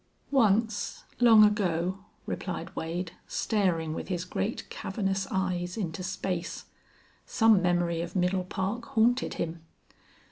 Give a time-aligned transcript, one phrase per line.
[0.31, 6.65] "Once long ago," replied Wade, staring with his great, cavernous eyes into space.
[7.27, 9.61] Some memory of Middle Park haunted him.